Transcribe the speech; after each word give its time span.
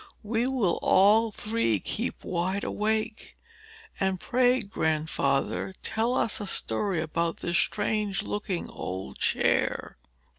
"We 0.23 0.47
will 0.47 0.79
all 0.81 1.29
three 1.29 1.79
keep 1.79 2.23
wide 2.25 2.63
awake. 2.63 3.35
And 3.99 4.19
pray, 4.19 4.61
Grandfather, 4.61 5.75
tell 5.83 6.15
us 6.15 6.41
a 6.41 6.47
story 6.47 6.99
about 6.99 7.37
this 7.37 7.57
strange 7.59 8.23
looking 8.23 8.67
old 8.67 9.19
chair." 9.19 9.97